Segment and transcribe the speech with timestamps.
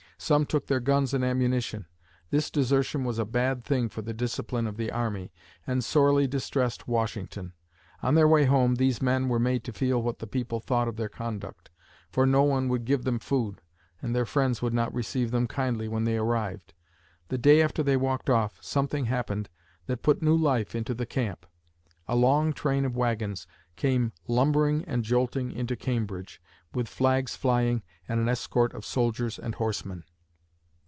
[0.23, 1.87] Some took their guns and ammunition.
[2.29, 5.33] This desertion was a bad thing for the discipline of the army,
[5.65, 7.53] and sorely distressed Washington.
[8.03, 10.95] On their way home, these men were made to feel what the people thought of
[10.95, 11.71] their conduct,
[12.11, 13.61] for no one would give them food,
[13.99, 16.75] and their friends would not receive them kindly when they arrived.
[17.29, 19.49] The day after they walked off, something happened
[19.87, 21.47] that put new life into the camp.
[22.07, 26.39] A long train of wagons came lumbering and jolting into Cambridge,
[26.75, 30.03] with flags flying and an escort of soldiers and horsemen.